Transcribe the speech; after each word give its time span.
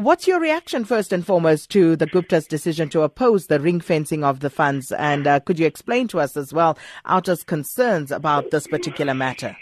What's 0.00 0.26
your 0.26 0.40
reaction, 0.40 0.86
first 0.86 1.12
and 1.12 1.26
foremost, 1.26 1.68
to 1.72 1.94
the 1.94 2.06
Gupta's 2.06 2.46
decision 2.46 2.88
to 2.88 3.02
oppose 3.02 3.48
the 3.48 3.60
ring 3.60 3.80
fencing 3.80 4.24
of 4.24 4.40
the 4.40 4.48
funds? 4.48 4.92
And 4.92 5.26
uh, 5.26 5.40
could 5.40 5.58
you 5.58 5.66
explain 5.66 6.08
to 6.08 6.20
us 6.20 6.38
as 6.38 6.54
well 6.54 6.78
OUTA's 7.04 7.44
concerns 7.44 8.10
about 8.10 8.50
this 8.50 8.66
particular 8.66 9.12
matter? 9.12 9.54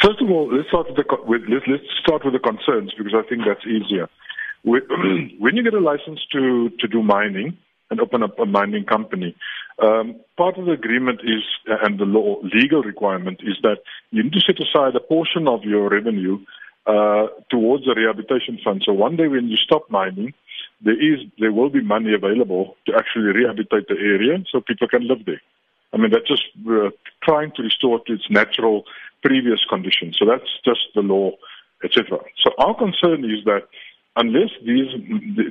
First 0.00 0.22
of 0.22 0.30
all, 0.30 0.54
let's 0.54 0.68
start 0.68 0.86
with, 0.86 0.98
the, 0.98 1.16
with 1.26 1.42
let's, 1.48 1.66
let's 1.66 1.82
start 2.00 2.24
with 2.24 2.34
the 2.34 2.38
concerns 2.38 2.94
because 2.96 3.12
I 3.12 3.28
think 3.28 3.42
that's 3.44 3.66
easier. 3.66 4.08
When 4.62 5.56
you 5.56 5.64
get 5.64 5.74
a 5.74 5.80
license 5.80 6.20
to, 6.30 6.70
to 6.78 6.86
do 6.86 7.02
mining 7.02 7.58
and 7.90 8.00
open 8.00 8.22
up 8.22 8.38
a 8.38 8.46
mining 8.46 8.84
company, 8.84 9.34
um, 9.82 10.20
part 10.36 10.58
of 10.58 10.66
the 10.66 10.72
agreement 10.72 11.22
is, 11.24 11.42
and 11.66 11.98
the 11.98 12.04
law, 12.04 12.36
legal 12.54 12.82
requirement 12.82 13.40
is 13.42 13.56
that 13.62 13.78
you 14.12 14.22
need 14.22 14.34
to 14.34 14.40
set 14.40 14.60
aside 14.60 14.94
a 14.94 15.00
portion 15.00 15.48
of 15.48 15.64
your 15.64 15.90
revenue 15.90 16.38
uh, 16.86 17.26
towards 17.50 17.84
the 17.84 17.94
rehabilitation 17.94 18.58
fund. 18.62 18.82
So 18.84 18.92
one 18.92 19.16
day 19.16 19.28
when 19.28 19.48
you 19.48 19.56
stop 19.56 19.90
mining, 19.90 20.34
there 20.80 20.94
is 20.94 21.20
there 21.38 21.52
will 21.52 21.70
be 21.70 21.82
money 21.82 22.14
available 22.14 22.76
to 22.86 22.94
actually 22.94 23.32
rehabilitate 23.32 23.88
the 23.88 23.96
area 23.96 24.38
so 24.50 24.60
people 24.60 24.88
can 24.88 25.06
live 25.08 25.24
there. 25.24 25.40
I 25.92 25.96
mean 25.96 26.10
that's 26.10 26.28
just 26.28 26.44
uh, 26.68 26.90
trying 27.22 27.52
to 27.56 27.62
restore 27.62 28.00
to 28.06 28.12
its 28.12 28.30
natural 28.30 28.84
previous 29.24 29.64
conditions. 29.68 30.16
So 30.18 30.26
that's 30.26 30.50
just 30.64 30.80
the 30.94 31.00
law, 31.00 31.32
etc. 31.82 32.18
So 32.42 32.50
our 32.58 32.76
concern 32.76 33.24
is 33.24 33.44
that 33.46 33.62
unless 34.16 34.50
these 34.64 34.90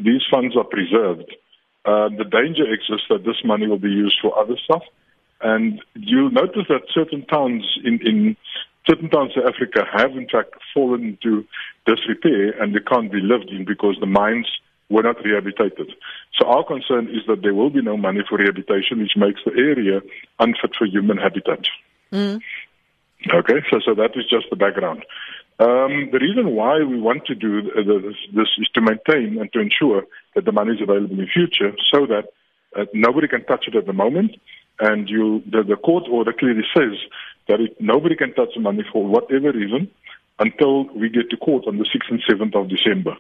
these 0.03 0.23
funds 0.29 0.55
are 0.55 0.63
preserved, 0.63 1.35
uh, 1.85 2.09
the 2.09 2.25
danger 2.25 2.65
exists 2.71 3.07
that 3.09 3.25
this 3.25 3.43
money 3.43 3.67
will 3.67 3.79
be 3.79 3.89
used 3.89 4.17
for 4.21 4.37
other 4.37 4.57
stuff. 4.63 4.83
And 5.41 5.81
you'll 5.95 6.31
notice 6.31 6.65
that 6.69 6.83
certain 6.93 7.25
towns 7.25 7.63
in, 7.83 7.99
in 8.01 8.37
certain 8.87 9.09
towns 9.09 9.31
in 9.35 9.43
Africa 9.43 9.83
have 9.91 10.11
in 10.11 10.27
fact 10.29 10.53
fallen 10.73 11.03
into 11.03 11.45
disrepair 11.85 12.61
and 12.61 12.75
they 12.75 12.79
can't 12.79 13.11
be 13.11 13.21
lived 13.21 13.49
in 13.49 13.65
because 13.65 13.97
the 13.99 14.05
mines 14.05 14.47
were 14.89 15.03
not 15.03 15.23
rehabilitated. 15.23 15.91
So 16.37 16.47
our 16.47 16.63
concern 16.63 17.07
is 17.07 17.25
that 17.27 17.41
there 17.41 17.55
will 17.55 17.69
be 17.69 17.81
no 17.81 17.97
money 17.97 18.21
for 18.27 18.37
rehabilitation, 18.37 18.99
which 18.99 19.17
makes 19.17 19.41
the 19.45 19.51
area 19.51 20.01
unfit 20.39 20.75
for 20.77 20.85
human 20.85 21.17
habitat. 21.17 21.65
Mm. 22.11 22.41
Okay, 23.33 23.61
so 23.71 23.79
so 23.83 23.95
that 23.95 24.11
is 24.15 24.25
just 24.29 24.45
the 24.49 24.55
background. 24.55 25.03
Um, 25.57 26.09
the 26.11 26.19
reason 26.19 26.51
why 26.51 26.83
we 26.83 26.99
want 26.99 27.25
to 27.27 27.35
do 27.35 27.61
this, 27.61 28.15
this, 28.35 28.47
is 28.57 28.67
to 28.75 28.81
maintain 28.81 29.39
and 29.39 29.51
to 29.53 29.59
ensure 29.59 30.03
that 30.35 30.43
the 30.43 30.51
money 30.51 30.73
is 30.73 30.81
available 30.81 31.11
in 31.11 31.17
the 31.17 31.27
future, 31.33 31.71
so 31.91 32.05
that 32.05 32.25
uh, 32.77 32.85
nobody 32.93 33.27
can 33.27 33.45
touch 33.45 33.65
it 33.67 33.75
at 33.75 33.85
the 33.85 33.93
moment, 33.93 34.31
and 34.79 35.09
you 35.09 35.41
the, 35.49 35.63
the 35.63 35.77
court 35.77 36.03
order 36.11 36.33
clearly 36.33 36.65
says 36.75 36.97
that 37.47 37.59
it, 37.59 37.79
nobody 37.79 38.15
can 38.15 38.33
touch 38.33 38.49
the 38.55 38.61
money 38.61 38.83
for 38.91 39.05
whatever 39.05 39.51
reason 39.51 39.89
until 40.39 40.85
we 40.93 41.09
get 41.09 41.29
to 41.29 41.37
court 41.37 41.65
on 41.67 41.77
the 41.77 41.85
6th 41.85 42.11
and 42.11 42.21
7th 42.23 42.55
of 42.55 42.69
December. 42.69 43.15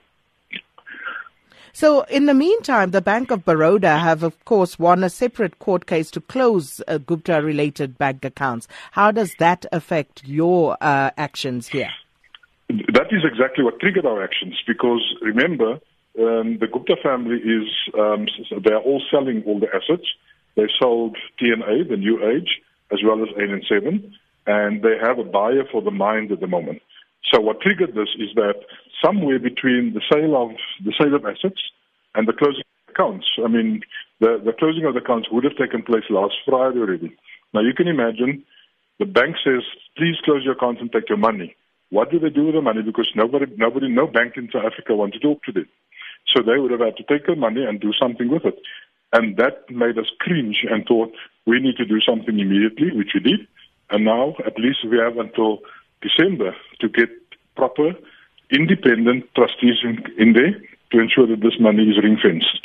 So, 1.71 2.03
in 2.03 2.25
the 2.25 2.33
meantime, 2.33 2.91
the 2.91 3.01
Bank 3.01 3.31
of 3.31 3.43
Baroda 3.43 3.99
have, 3.99 4.23
of 4.23 4.45
course, 4.45 4.79
won 4.79 5.03
a 5.03 5.09
separate 5.09 5.59
court 5.59 5.85
case 5.85 6.09
to 6.11 6.21
close 6.21 6.81
uh, 6.87 6.99
Gupta 6.99 7.41
related 7.41 7.97
bank 7.97 8.23
accounts. 8.23 8.69
How 8.91 9.11
does 9.11 9.35
that 9.39 9.65
affect 9.73 10.23
your 10.25 10.77
uh, 10.79 11.11
actions 11.17 11.67
here? 11.67 11.89
That 12.69 13.07
is 13.11 13.23
exactly 13.25 13.65
what 13.65 13.81
triggered 13.81 14.05
our 14.05 14.23
actions 14.23 14.55
because 14.65 15.03
remember, 15.21 15.73
um, 16.17 16.59
the 16.59 16.67
Gupta 16.71 16.95
family 17.03 17.39
is, 17.39 17.67
um, 17.99 18.25
they 18.63 18.71
are 18.71 18.81
all 18.81 19.03
selling 19.11 19.43
all 19.45 19.59
the 19.59 19.67
assets. 19.67 20.07
They 20.55 20.67
sold 20.79 21.17
TNA, 21.41 21.89
the 21.89 21.97
New 21.97 22.23
Age, 22.25 22.61
as 22.91 22.99
well 23.03 23.21
as 23.21 23.29
ANN7, 23.35 24.11
and 24.47 24.83
they 24.83 24.97
have 25.01 25.19
a 25.19 25.23
buyer 25.23 25.63
for 25.71 25.81
the 25.81 25.91
mine 25.91 26.29
at 26.31 26.39
the 26.39 26.47
moment. 26.47 26.81
So 27.33 27.41
what 27.41 27.61
triggered 27.61 27.95
this 27.95 28.09
is 28.19 28.29
that 28.35 28.55
somewhere 29.03 29.39
between 29.39 29.93
the 29.93 30.01
sale 30.11 30.35
of 30.37 30.51
the 30.83 30.93
sale 30.99 31.15
of 31.15 31.25
assets 31.25 31.61
and 32.13 32.27
the 32.27 32.33
closing 32.33 32.63
of 32.87 32.93
accounts, 32.93 33.25
I 33.43 33.47
mean, 33.47 33.81
the, 34.19 34.39
the 34.43 34.53
closing 34.53 34.85
of 34.85 34.93
the 34.93 35.01
accounts 35.01 35.27
would 35.31 35.43
have 35.43 35.57
taken 35.57 35.81
place 35.81 36.05
last 36.09 36.35
Friday 36.45 36.79
already. 36.79 37.15
Now 37.53 37.61
you 37.61 37.73
can 37.73 37.87
imagine 37.87 38.43
the 38.99 39.05
bank 39.05 39.35
says, 39.43 39.63
please 39.97 40.15
close 40.23 40.43
your 40.43 40.53
accounts 40.53 40.81
and 40.81 40.91
take 40.91 41.09
your 41.09 41.17
money. 41.17 41.55
What 41.89 42.11
do 42.11 42.19
they 42.19 42.29
do 42.29 42.45
with 42.45 42.55
the 42.55 42.61
money? 42.61 42.81
Because 42.81 43.09
nobody, 43.15 43.45
nobody, 43.57 43.89
no 43.89 44.07
bank 44.07 44.33
in 44.37 44.49
South 44.51 44.65
Africa 44.65 44.95
wants 44.95 45.17
to 45.17 45.21
talk 45.21 45.43
to 45.43 45.51
them. 45.51 45.67
So 46.33 46.41
they 46.41 46.57
would 46.57 46.71
have 46.71 46.79
had 46.79 46.97
to 46.97 47.03
take 47.03 47.27
their 47.27 47.35
money 47.35 47.63
and 47.63 47.79
do 47.79 47.91
something 47.99 48.29
with 48.29 48.45
it. 48.45 48.57
And 49.13 49.37
that 49.37 49.69
made 49.69 49.97
us 49.97 50.07
cringe 50.19 50.65
and 50.69 50.85
thought 50.85 51.13
we 51.45 51.59
need 51.59 51.77
to 51.77 51.85
do 51.85 51.99
something 52.01 52.39
immediately, 52.39 52.91
which 52.91 53.11
we 53.13 53.21
did. 53.21 53.47
And 53.89 54.05
now 54.05 54.35
at 54.45 54.57
least 54.57 54.79
we 54.89 54.97
have 54.97 55.17
until 55.17 55.59
December 56.01 56.55
to 56.81 56.89
get 56.89 57.09
proper 57.55 57.91
independent 58.51 59.25
trustees 59.35 59.77
in, 59.83 60.03
in 60.17 60.33
there 60.33 60.61
to 60.91 60.99
ensure 60.99 61.27
that 61.27 61.41
this 61.41 61.59
money 61.59 61.83
is 61.83 61.97
ring 62.03 62.17
fenced. 62.21 62.61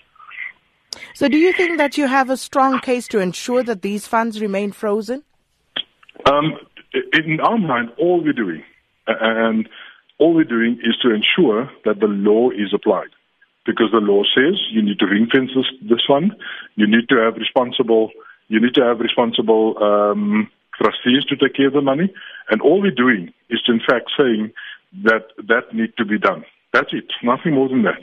So, 1.14 1.28
do 1.28 1.38
you 1.38 1.52
think 1.52 1.78
that 1.78 1.96
you 1.96 2.06
have 2.06 2.30
a 2.30 2.36
strong 2.36 2.80
case 2.80 3.06
to 3.08 3.18
ensure 3.18 3.62
that 3.62 3.82
these 3.82 4.06
funds 4.06 4.40
remain 4.40 4.72
frozen? 4.72 5.22
Um, 6.26 6.58
in 7.12 7.40
our 7.40 7.58
mind, 7.58 7.90
all 7.98 8.22
we're 8.22 8.32
doing, 8.32 8.62
and 9.06 9.68
all 10.18 10.34
we're 10.34 10.44
doing 10.44 10.80
is 10.82 10.96
to 11.02 11.14
ensure 11.14 11.70
that 11.84 12.00
the 12.00 12.06
law 12.06 12.50
is 12.50 12.74
applied 12.74 13.08
because 13.66 13.90
the 13.92 13.98
law 13.98 14.22
says 14.34 14.60
you 14.70 14.82
need 14.82 14.98
to 14.98 15.06
ring 15.06 15.28
fence 15.32 15.50
this, 15.54 15.66
this 15.88 16.00
fund. 16.06 16.32
You 16.76 16.86
need 16.86 17.08
to 17.08 17.16
have 17.16 17.34
responsible. 17.36 18.10
You 18.48 18.60
need 18.60 18.74
to 18.74 18.82
have 18.82 19.00
responsible 19.00 19.76
um, 19.82 20.50
trustees 20.80 21.24
to 21.26 21.36
take 21.36 21.54
care 21.54 21.68
of 21.68 21.74
the 21.74 21.80
money. 21.80 22.12
And 22.50 22.60
all 22.62 22.80
we're 22.80 22.90
doing 22.90 23.32
is, 23.48 23.60
in 23.68 23.80
fact, 23.80 24.10
saying 24.18 24.52
that 25.04 25.28
that 25.48 25.72
need 25.72 25.92
to 25.98 26.04
be 26.04 26.18
done. 26.18 26.44
That's 26.72 26.92
it. 26.92 27.06
Nothing 27.22 27.54
more 27.54 27.68
than 27.68 27.82
that. 27.82 28.00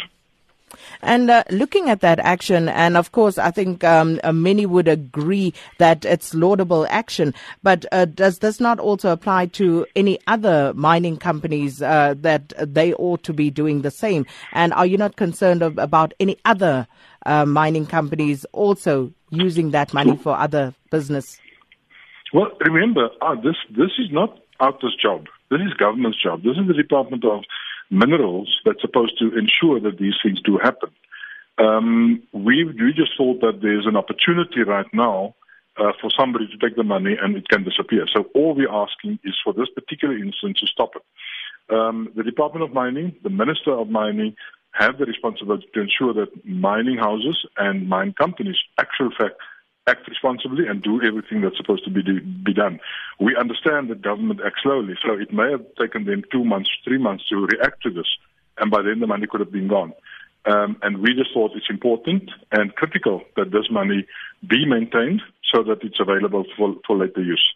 And 1.02 1.30
uh, 1.30 1.44
looking 1.50 1.90
at 1.90 2.02
that 2.02 2.20
action, 2.20 2.70
and 2.70 2.98
of 2.98 3.12
course, 3.12 3.38
I 3.38 3.52
think 3.52 3.84
um, 3.84 4.20
uh, 4.24 4.32
many 4.32 4.66
would 4.66 4.88
agree 4.88 5.54
that 5.78 6.06
it's 6.06 6.34
laudable 6.34 6.88
action. 6.90 7.34
But 7.64 7.86
uh, 7.92 8.06
does 8.06 8.40
this 8.40 8.60
not 8.60 8.80
also 8.80 9.12
apply 9.12 9.48
to 9.48 9.86
any 9.96 10.20
other 10.28 10.74
mining 10.76 11.18
companies 11.18 11.82
uh, 11.82 12.16
that 12.20 12.54
they 12.58 12.94
ought 12.94 13.24
to 13.24 13.34
be 13.34 13.50
doing 13.50 13.82
the 13.82 13.92
same? 13.92 14.26
And 14.52 14.74
are 14.74 14.86
you 14.86 14.98
not 14.98 15.16
concerned 15.16 15.62
of, 15.62 15.78
about 15.78 16.14
any 16.20 16.38
other 16.46 16.88
uh, 17.26 17.46
mining 17.46 17.86
companies 17.86 18.46
also 18.54 19.12
using 19.30 19.72
that 19.72 19.94
money 19.94 20.18
for 20.18 20.38
other 20.38 20.74
business? 20.92 21.40
Well, 22.34 22.52
remember, 22.60 23.10
uh, 23.22 23.36
this 23.36 23.56
this 23.70 23.92
is 24.00 24.12
not 24.12 24.38
OUTA's 24.60 24.96
job. 25.02 25.28
This 25.50 25.62
is 25.62 25.74
government's 25.74 26.22
job. 26.22 26.44
This 26.44 26.58
is 26.58 26.68
the 26.68 26.74
Department 26.74 27.24
of 27.24 27.44
Minerals 27.90 28.60
that's 28.66 28.82
supposed 28.82 29.18
to 29.20 29.38
ensure 29.38 29.80
that 29.80 29.98
these 29.98 30.16
things 30.24 30.42
do 30.42 30.58
happen. 30.58 30.90
Um, 31.58 32.24
we 32.34 32.64
we 32.66 32.94
just 32.94 33.18
thought 33.18 33.42
that 33.42 33.62
there's 33.62 33.88
an 33.88 33.96
opportunity 33.96 34.62
right 34.64 34.86
now 34.94 35.36
uh, 35.78 35.92
for 36.00 36.10
somebody 36.18 36.48
to 36.48 36.58
take 36.58 36.76
the 36.76 36.84
money 36.84 37.16
and 37.20 37.36
it 37.36 37.48
can 37.48 37.64
disappear. 37.64 38.06
So 38.14 38.26
all 38.36 38.56
we're 38.56 38.72
asking 38.72 39.20
is 39.24 39.36
for 39.44 39.54
this 39.54 39.70
particular 39.74 40.18
instance 40.18 40.60
to 40.60 40.68
stop 40.68 40.92
it. 40.96 41.74
Um, 41.74 42.10
the 42.16 42.24
Department 42.24 42.64
of 42.64 42.74
Mining, 42.74 43.16
the 43.24 43.30
Minister 43.30 43.72
of 43.72 43.90
Mining, 43.90 44.36
have 44.72 44.98
the 44.98 45.06
responsibility 45.06 45.68
to 45.74 45.82
ensure 45.82 46.14
that 46.14 46.46
mining 46.46 46.98
houses 46.98 47.46
and 47.58 47.90
mine 47.90 48.14
companies, 48.14 48.58
actual 48.80 49.10
fact, 49.18 49.36
act 49.88 50.08
responsibly 50.08 50.68
and 50.68 50.84
do 50.84 51.02
everything 51.02 51.42
that's 51.42 51.58
supposed 51.58 51.84
to 51.86 51.90
be, 51.90 52.04
do, 52.04 52.22
be 52.22 52.54
done. 52.54 52.80
We 53.20 53.36
understand 53.36 53.90
that 53.90 54.02
government 54.02 54.42
acts 54.46 54.62
slowly, 54.62 54.96
so 55.04 55.14
it 55.14 55.34
may 55.34 55.50
have 55.52 55.66
taken 55.80 56.06
them 56.06 56.24
two 56.32 56.44
months, 56.44 56.70
three 56.84 57.00
months 57.00 57.28
to 57.30 57.36
react 57.36 57.82
to 57.84 57.90
this, 57.90 58.08
and 58.60 58.70
by 58.70 58.82
then 58.84 59.00
the 59.00 59.08
money 59.08 59.26
could 59.28 59.40
have 59.40 59.52
been 59.52 59.68
gone. 59.68 59.94
Um, 60.46 60.78
and 60.82 61.00
we 61.00 61.14
just 61.14 61.34
thought 61.34 61.52
it's 61.56 61.70
important 61.70 62.30
and 62.52 62.74
critical 62.76 63.22
that 63.36 63.52
this 63.52 63.70
money 63.70 64.06
be 64.48 64.66
maintained 64.66 65.22
so 65.54 65.64
that 65.64 65.84
it's 65.84 66.00
available 66.00 66.46
for, 66.56 66.76
for 66.86 66.96
later 66.96 67.22
use. 67.22 67.54